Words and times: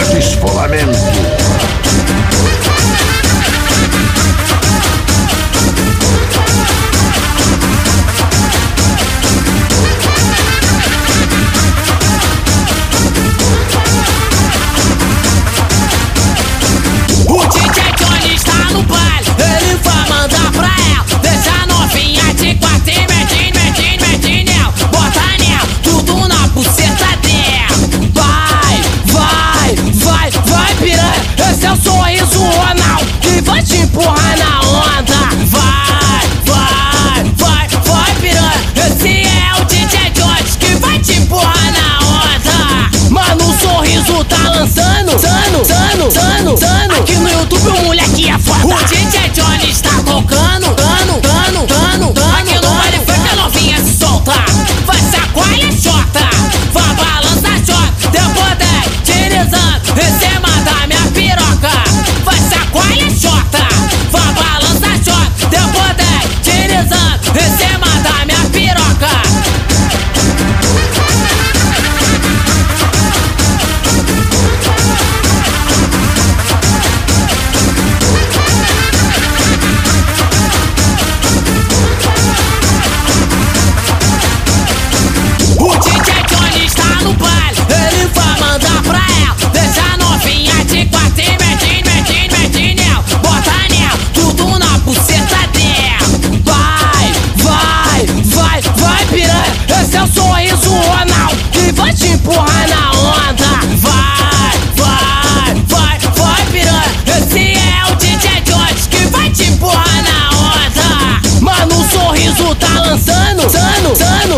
contra 0.00 0.18
que. 0.18 1.49
Vai 30.50 30.74
pirar, 30.76 31.14
esse 31.50 31.66
é 31.66 31.72
o 31.72 31.76
sorriso 31.76 32.40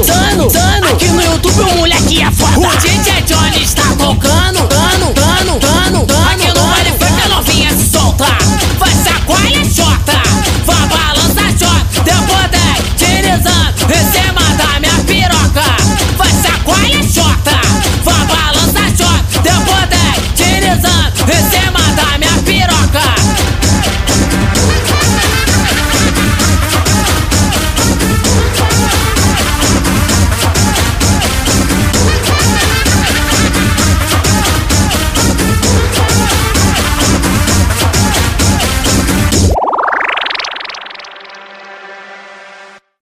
Tano, 0.05 0.48
Tano, 0.48 0.89
aqui 0.89 1.06
no 1.08 1.22
YouTube 1.22 1.61
o 1.61 1.77
moleque 1.77 2.22
é 2.22 2.31
foda. 2.33 2.61